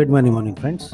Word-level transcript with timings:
Good 0.00 0.10
morning 0.10 0.34
morning 0.36 0.56
friends 0.56 0.90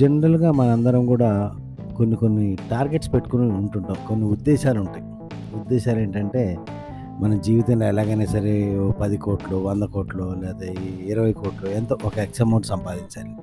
జనరల్గా 0.00 0.52
మనందరం 0.52 1.06
కూడా 1.06 1.52
కొన్ని 1.96 2.16
కొన్ని 2.16 2.56
టార్గెట్స్ 2.70 3.12
పెట్టుకుని 3.12 3.52
ఉంటుంటాం. 3.52 3.96
కొన్ని 4.08 4.26
ఉద్దేశాలు 4.26 4.80
ఉంటాయి. 4.80 5.02
ఉద్దేశాలు 5.60 5.98
ఏంటంటే 5.98 6.58
మన 7.20 7.34
జీవితంలో 7.34 7.86
ఎలాగైనా 7.86 8.24
సరే 8.24 8.78
ఓ 8.78 8.90
పది 8.90 9.16
కోట్లు 9.16 9.56
వంద 9.56 9.82
కోట్లు 9.82 10.34
లేదా 10.42 10.72
ఇరవై 11.06 11.32
కోట్లు 11.32 11.68
ఎంతో 11.68 11.96
ఒక 12.04 12.18
ఎక్స్ 12.18 12.42
అమౌంట్ 12.42 12.66
సంపాదించాలి. 12.66 13.34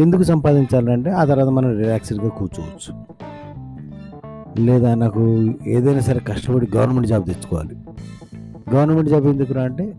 ఎందుకు 0.00 0.22
సంపాదించాలంటే 0.22 1.10
ఆ 1.10 1.24
తర్వాత 1.24 1.48
మనం 1.48 1.78
రిలాక్స్డ్గా 1.78 2.28
కూర్చోవచ్చు. 2.28 3.04
లేదా 4.64 4.94
నాకు 4.94 5.52
ఏదైనా 5.66 6.00
సరే 6.00 6.20
కష్టపడి 6.20 6.68
గవర్నమెంట్ 6.76 7.08
జాబ్ 7.08 7.24
తెచ్చుకోవాలి. 7.24 7.76
గవర్నమెంట్ 8.74 9.10
జాబ్ 9.10 9.26
ఎందుకురా 9.26 9.62
అంటే 9.62 9.94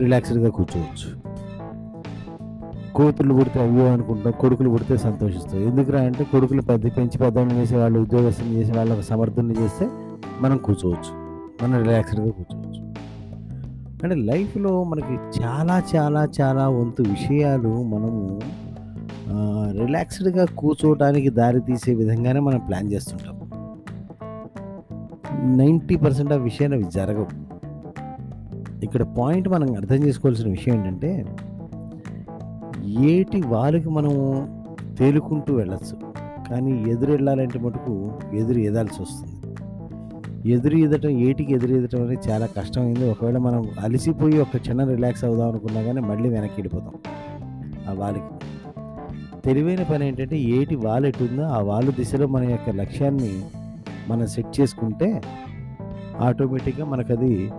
రిలాక్స్డ్గా 0.00 0.48
కూర్చోవచ్చు. 0.48 1.21
కూతుర్లు 2.94 3.34
పుడితే 3.34 3.60
అయ్యో 3.60 3.92
అనుకుంటాం 3.92 4.32
కొడుకులు 4.40 4.70
పుడితే 4.70 4.96
సంతోషిస్తాం 4.96 5.60
ఎందుకురా 5.60 6.00
అంటే 6.00 6.24
కొడుకులు 6.24 6.62
పెద్ద 6.62 6.84
పెంచి 6.84 7.18
పెద్దవాళ్ళని 7.18 7.60
చేసే 7.60 7.76
వాళ్ళు 7.76 8.00
ఉద్యోగస్తులు 8.00 8.48
చేసే 8.48 8.72
వాళ్ళకి 8.72 9.02
సమర్థుని 9.02 9.62
చేస్తే 9.62 9.88
మనం 10.40 10.56
కూర్చోవచ్చు. 10.56 11.22
మనం 11.62 11.82
రిలాక్స్డ్గా 11.82 12.30
కూర్చోవచ్చు. 12.30 12.92
అంటే 14.02 14.14
లైఫ్లో 14.14 14.84
మనకి 14.84 15.42
చాలా 15.42 15.82
చాలా 15.96 16.28
చాలా 16.40 16.68
వంతు 16.68 17.02
విషయాలు 17.02 17.82
మనము 17.82 18.40
రిలాక్స్డ్గా 19.86 20.44
కూర్చోవడానికి 20.44 21.28
దారి 21.28 21.60
తీసే 21.60 21.94
విధంగానే 21.94 22.40
మనం 22.40 22.58
ప్లాన్ 22.58 22.92
చేస్తుంటాం. 22.92 23.50
నైంటీ 25.56 25.96
పర్సెంట్ 25.96 26.32
ఆ 26.32 26.36
విషయాలు 26.36 26.74
అవి 26.74 26.84
జరగవు. 26.94 27.52
ఇక్కడ 28.84 29.02
పాయింట్ 29.02 29.48
మనం 29.48 29.76
అర్థం 29.76 29.96
చేసుకోవాల్సిన 29.96 30.50
విషయం 30.50 30.74
ఏంటంటే 30.74 31.26
ఏటి 32.84 33.42
వాళ్ళకి 33.42 33.88
మనం 33.88 34.12
తేలుకుంటూ 34.98 35.54
వెళ్ళచ్చు. 35.54 36.12
కానీ 36.50 36.90
ఎదురు 36.90 37.10
వెళ్ళాలంటే 37.10 37.58
మటుకు 37.58 38.12
ఎదురు 38.34 38.58
ఎదాల్సి 38.58 39.02
వస్తుంది. 39.02 39.36
ఎదురు 40.50 40.76
ఎదటం 40.76 41.08
ఏటికి 41.08 41.54
ఎదురు 41.54 41.72
ఎదటం 41.72 42.02
అనేది 42.02 42.30
చాలా 42.30 42.46
కష్టమైంది. 42.46 43.10
ఒకవేళ 43.10 43.38
మనం 43.38 43.70
అలసిపోయి 43.80 44.38
ఒక 44.38 44.56
క్షణం 44.56 44.88
రిలాక్స్ 44.88 45.24
అవుదాం 45.24 45.48
అనుకున్నా 45.48 45.82
కానీ 45.82 46.00
మళ్ళీ 46.00 46.28
వెనక్కి 46.28 46.62
వెళ్ళిపోతాం. 46.62 46.94
ఆ 47.90 47.92
వాళ్ళకి 47.92 48.22
తెలివైన 49.44 49.82
పని 49.82 50.06
ఏంటంటే 50.06 50.38
ఏటి 50.38 50.76
వాలు 50.76 51.06
ఎటు 51.06 51.24
ఉందో 51.24 51.42
ఆ 51.42 51.58
వాలు 51.58 51.90
దిశలో 51.90 52.26
మన 52.26 52.50
యొక్క 52.50 52.70
లక్ష్యాన్ని 52.70 53.42
మనం 54.08 54.26
సెట్ 54.26 54.60
చేసుకుంటే 54.60 55.22
ఆటోమేటిక్గా 56.20 56.86
మనకు 56.86 57.12
అది 57.12 57.50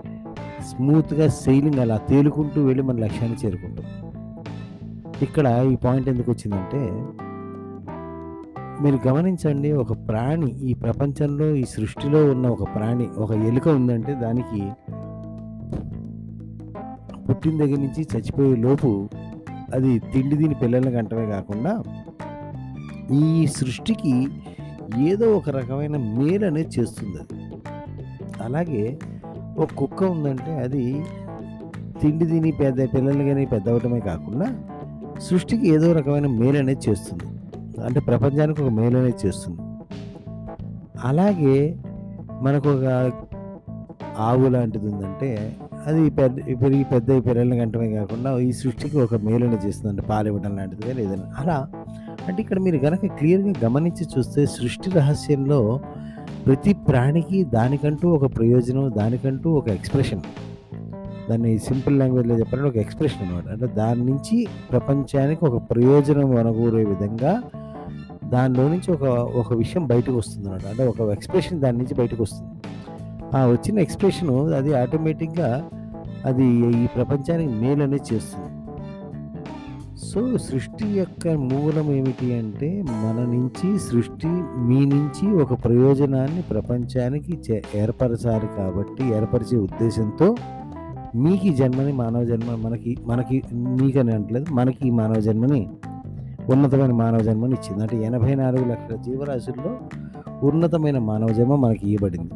స్మూత్గా 0.70 1.30
సెయిలింగ్ 1.30 1.80
అలా 1.80 1.98
తేలుకుంటూ 1.98 2.64
వెళ్ళి 2.64 2.84
మన 2.84 2.98
లక్ష్యాన్ని 2.98 3.38
చేరుకుంటాం 3.46 4.03
ఇక్కడ 5.24 5.48
ఈ 5.72 5.76
పాయింట్ 5.84 6.10
ఎందుకు 6.10 6.30
వచ్చిందంటే 6.32 6.82
మీరు 8.82 8.98
గమనించండి 9.08 9.72
ఒక 9.74 9.94
ప్రాణి 10.08 10.50
ఈ 10.62 10.74
ప్రపంచంలో 10.74 11.48
ఈ 11.56 11.64
సృష్టిలో 11.74 12.20
ఉన్న 12.32 12.48
ఒక 12.48 12.64
ప్రాణి 12.76 13.08
ఒక 13.18 13.32
ఎలుక 13.48 13.68
ఉందంటే 13.72 14.14
దానికి 14.16 14.62
పుట్టిన 17.28 17.58
దగ్గర 17.58 17.80
నుంచి 17.80 18.02
చచ్చిపోయే 18.12 18.56
లోపు 18.56 18.90
అది 19.74 20.00
తిండి 20.14 20.36
దీని 20.36 20.56
పిల్లల్ని 20.56 20.92
కంటమే 20.92 21.26
కాకుండా 21.28 21.74
ఈ 23.22 23.28
సృష్టికి 23.56 24.16
ఏదో 25.08 25.28
ఒక 25.38 25.50
రకమైన 25.50 25.98
మేలు 26.18 26.46
అనేది 26.46 26.72
చేస్తుంది 26.78 27.18
అది. 27.20 27.38
అలాగే 28.44 28.84
ఒక 29.58 29.70
కుక్క 29.74 30.04
ఉందంటే 30.06 30.52
అది 30.58 30.84
తిండి 32.02 32.26
తిని 32.26 32.52
పెద్ద 32.60 32.94
పిల్లలు 32.94 33.24
కానీ 33.24 33.46
పెద్ద 33.46 33.70
అవటమే 33.70 34.00
కాకుండా 34.00 34.48
సృష్టికి 35.20 35.68
ఏదో 35.68 35.92
రకమైన 35.92 36.28
మేలు 36.28 36.58
అనేది 36.58 36.90
చేస్తుంది. 36.90 37.24
అంటే 37.82 38.00
ప్రపంచానికి 38.00 38.64
ఒక 38.64 38.70
మేలు 38.70 38.98
అనేది 38.98 39.28
చేస్తుంది. 39.28 39.62
అలాగే 41.04 41.76
మనకు 42.42 42.70
ఒక 42.70 43.12
ఆవు 44.20 44.50
లాంటిది 44.50 44.88
ఉందంటే 44.88 45.58
అది 45.88 46.10
పెద్ద 46.10 46.40
పెరిగి 46.62 46.84
పెద్ద 46.84 47.08
పిల్లల్ని 47.08 47.58
కంటమే 47.58 47.92
కాకుండా 47.92 48.38
ఈ 48.38 48.52
సృష్టికి 48.52 49.02
ఒక 49.02 49.16
మేలు 49.16 49.46
అనేది 49.46 49.68
చేస్తుంది 49.68 49.90
అంటే 49.90 50.02
పాలు 50.02 50.28
ఇవ్వడం 50.28 50.56
లాంటిది 50.58 50.82
కానీ 50.82 51.02
ఏదైనా. 51.02 51.24
అలా 51.38 51.68
అంటే 52.28 52.42
ఇక్కడ 52.42 52.60
మీరు 52.60 52.78
కనుక 52.78 53.06
క్లియర్గా 53.06 53.54
గమనించి 53.66 54.08
చూస్తే 54.18 54.46
సృష్టి 54.46 54.90
రహస్యంలో 54.90 55.80
ప్రతి 56.46 56.74
ప్రాణికి 56.74 57.44
దానికంటూ 57.44 58.10
ఒక 58.10 58.38
ప్రయోజనం 58.38 58.92
దానికంటూ 58.98 59.52
ఒక 59.52 59.70
ఎక్స్ప్రెషన్. 59.70 60.22
దాన్ని 61.30 61.60
సింపుల్ 61.60 62.00
లాంగ్వేజ్లో 62.00 62.40
చెప్పాలంటే 62.40 62.70
ఒక 62.70 62.78
ఎక్స్ప్రెషన్ 62.78 63.28
అనమాట 63.28 63.48
అంటే 63.48 63.68
దాని 63.68 64.06
నుంచి 64.06 64.48
ప్రపంచానికి 64.72 65.46
ఒక 65.46 65.72
ప్రయోజనం 65.72 66.30
వనగూరే 66.30 66.86
విధంగా 66.86 67.42
దానిలో 68.30 68.68
నుంచి 68.68 68.92
ఒక 68.92 69.04
ఒక 69.38 69.54
విషయం 69.54 69.88
బయటకు 69.88 70.14
వస్తుంది 70.14 70.48
అనమాట 70.48 70.68
అంటే 70.68 70.88
ఒక 70.88 71.12
ఎక్స్ప్రెషన్ 71.12 71.62
దాని 71.62 71.78
నుంచి 71.78 71.96
బయటకు 71.96 72.24
వస్తుంది. 72.24 72.52
ఆ 73.38 73.48
వచ్చిన 73.48 73.80
ఎక్స్ప్రెషన్ 73.80 74.54
అది 74.54 74.74
ఆటోమేటిక్గా 74.74 75.70
అది 76.26 76.46
ఈ 76.84 76.88
ప్రపంచానికి 76.96 77.54
మేలు 77.54 77.84
అనేది 77.84 78.16
చేస్తుంది. 78.16 78.50
సో 80.06 80.38
సృష్టి 80.38 80.88
యొక్క 80.88 81.28
మూలం 81.28 81.92
ఏమిటి 81.92 82.34
అంటే 82.34 82.82
మన 82.82 83.26
నుంచి 83.34 83.80
సృష్టి 83.80 84.28
మీ 84.58 84.86
నుంచి 84.86 85.44
ఒక 85.44 85.64
ప్రయోజనాన్ని 85.64 86.42
ప్రపంచానికి 86.42 87.40
చే- 87.52 87.64
ఏర్పరచాలి 87.76 88.48
కాబట్టి 88.58 89.04
ఏర్పరిచే 89.04 89.58
ఉద్దేశంతో 89.58 90.36
మీకు 91.16 91.48
ఈ 91.48 91.54
జన్మని 91.54 91.92
మానవ 91.92 92.24
జన్మ 92.24 92.68
మనకి 92.68 92.98
మనకి 93.06 93.42
మీకని 93.54 94.12
అంటలేదు 94.14 94.54
మనకి 94.54 94.88
ఈ 94.88 94.92
మానవ 94.92 95.20
జన్మని 95.20 95.70
ఉన్నతమైన 96.50 96.92
మానవ 96.92 97.20
జన్మని 97.20 97.54
ఇచ్చింది. 97.54 97.84
అంటే 97.84 98.06
ఎనభై 98.06 98.36
నాలుగు 98.36 98.70
లక్షల 98.70 98.96
జీవరాశుల్లో 98.96 99.78
ఉన్నతమైన 100.44 100.98
మానవ 100.98 101.28
జన్మ 101.28 101.56
మనకి 101.56 101.92
ఇవ్వబడింది 101.92 102.30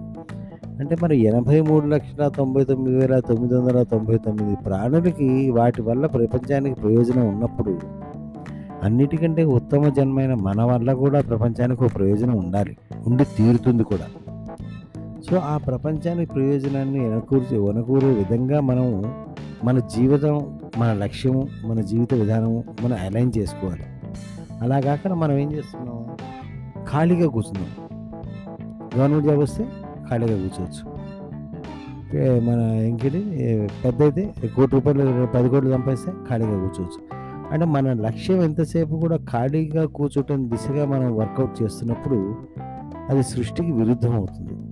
అంటే 0.82 0.98
మరి 1.02 1.18
ఎనభై 1.18 1.62
మూడు 1.62 1.86
లక్షల 1.86 2.28
తొంభై 2.28 2.64
తొమ్మిది 2.64 2.98
వేల 2.98 3.20
తొమ్మిది 3.20 3.56
వందల 3.56 3.84
తొంభై 3.84 4.18
తొమ్మిది 4.18 4.56
ప్రాణులకి 4.56 5.52
వాటి 5.52 5.82
వల్ల 5.82 6.06
ప్రపంచానికి 6.06 6.82
ప్రయోజనం 6.82 7.28
ఉన్నప్పుడు 7.30 7.80
అన్నిటికంటే 8.84 9.46
ఉత్తమ 9.46 9.88
జన్మైన 9.88 10.34
మన 10.34 10.62
వల్ల 10.62 10.94
కూడా 10.94 11.22
ప్రపంచానికి 11.22 11.84
ఒక 11.84 11.96
ప్రయోజనం 11.96 12.38
ఉండాలి 12.38 12.78
ఉండి 13.08 13.24
తీరుతుంది 13.24 13.84
కూడా. 13.84 14.27
సో 15.23 15.38
ఆ 15.38 15.57
ప్రపంచానికి 15.57 16.33
ప్రయోజనాన్ని 16.33 17.00
వెనకూర్చే 17.00 17.57
వనకూరే 17.57 18.07
విధంగా 18.07 18.61
మనం 18.61 19.16
మన 19.63 19.79
జీవితం 19.79 20.59
మన 20.78 20.94
లక్ష్యము 20.94 21.47
మన 21.66 21.81
జీవిత 21.81 22.13
విధానము 22.13 22.63
మనం 22.81 22.97
అలైన్ 23.05 23.31
చేసుకోవాలి. 23.38 23.85
అలా 24.61 24.79
కాకుండా 24.79 25.16
మనం 25.16 25.38
ఏం 25.38 25.51
చేస్తున్నాం? 25.51 26.05
ఖాళీగా 26.91 27.29
కూర్చున్నాం. 27.29 27.88
గవర్నమెంట్ 28.97 29.25
జాబ్ 29.25 29.39
వస్తే 29.39 29.67
ఖాళీగా 30.09 30.47
కూర్చోవచ్చు. 30.47 30.97
మన 32.39 32.59
ఇంకేంటి 32.59 33.22
పెద్ద 33.85 34.01
అయితే 34.01 34.34
కోటి 34.55 34.72
రూపాయలు 34.72 35.25
పది 35.25 35.49
కోట్లు 35.49 35.73
సంపాదిస్తే 35.73 36.11
ఖాళీగా 36.29 36.49
కూర్చోవచ్చు. 36.49 37.17
అంటే 37.51 37.66
మన 37.66 37.94
లక్ష్యం 37.94 38.41
ఎంతసేపు 38.41 38.95
కూడా 38.95 39.17
ఖాళీగా 39.17 39.85
కూర్చోటం 39.85 40.49
దిశగా 40.49 40.85
మనం 40.85 41.16
వర్కౌట్ 41.16 41.63
చేస్తున్నప్పుడు 41.63 42.35
అది 43.09 43.23
సృష్టికి 43.23 43.72
విరుద్ధం 43.72 44.16
అవుతుంది 44.16 44.66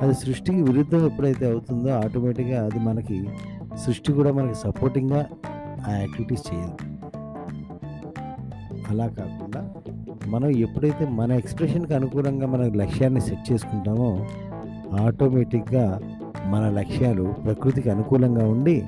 అది 0.00 0.14
సృష్టికి 0.14 0.62
విరుద్ధం 0.62 1.06
ఎప్పుడైతే 1.06 1.50
అవుతుందో 1.50 1.90
ఆటోమేటిక్గా 1.90 2.64
అది 2.64 2.78
మనకి 2.78 3.28
సృష్టి 3.76 4.12
కూడా 4.12 4.32
మనకి 4.32 4.54
సపోర్టింగ్గా 4.54 5.26
ఆ 5.88 5.92
యాక్టివిటీస్ 5.92 6.54
చేయదు. 6.54 6.76
అలా 8.90 9.06
కాకుండా 9.06 9.74
మనం 10.26 10.50
ఎప్పుడైతే 10.50 11.06
మన 11.06 11.32
ఎక్స్ప్రెషన్కి 11.32 11.94
అనుకూలంగా 11.94 12.46
మన 12.46 12.62
లక్ష్యాన్ని 12.76 13.20
సెట్ 13.20 13.52
చేసుకుంటామో 13.52 14.26
ఆటోమేటిక్గా 15.04 16.00
మన 16.46 16.68
లక్ష్యాలు 16.68 17.34
ప్రకృతికి 17.44 17.90
అనుకూలంగా 17.90 18.44
ఉండి 18.48 18.82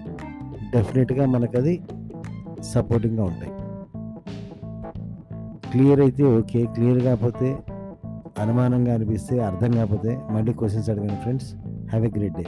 డెఫినెట్గా 0.75 1.27
మనకు 1.27 1.57
అది 1.57 1.81
సపోర్టింగ్గా 2.63 3.25
ఉంటాయి. 3.25 3.53
క్లియర్ 5.71 6.01
అయితే 6.01 6.25
ఓకే 6.25 6.67
క్లియర్ 6.67 7.03
కాకపోతే 7.03 7.57
అనుమానంగా 8.41 8.95
అనిపిస్తే 8.95 9.37
అర్థం 9.41 9.71
కాకపోతే 9.73 10.13
మళ్ళీ 10.31 10.53
క్వశ్చన్స్ 10.53 10.91
అడగండి 10.91 11.21
friends 11.23 11.51
have 11.91 12.05
a 12.05 12.13
great 12.19 12.37
day 12.37 12.47